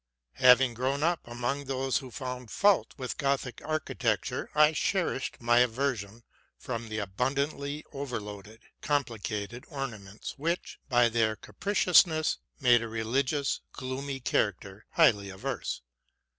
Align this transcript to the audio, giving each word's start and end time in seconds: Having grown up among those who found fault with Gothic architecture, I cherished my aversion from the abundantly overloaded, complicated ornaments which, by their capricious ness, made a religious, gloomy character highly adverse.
Having 0.39 0.73
grown 0.73 1.03
up 1.03 1.19
among 1.27 1.65
those 1.65 1.99
who 1.99 2.09
found 2.09 2.49
fault 2.49 2.95
with 2.97 3.19
Gothic 3.19 3.61
architecture, 3.63 4.49
I 4.55 4.71
cherished 4.73 5.39
my 5.39 5.59
aversion 5.59 6.23
from 6.57 6.89
the 6.89 6.97
abundantly 6.97 7.85
overloaded, 7.93 8.61
complicated 8.81 9.63
ornaments 9.67 10.33
which, 10.39 10.79
by 10.89 11.07
their 11.07 11.35
capricious 11.35 12.07
ness, 12.07 12.39
made 12.59 12.81
a 12.81 12.87
religious, 12.87 13.59
gloomy 13.73 14.19
character 14.19 14.87
highly 14.93 15.29
adverse. 15.29 15.81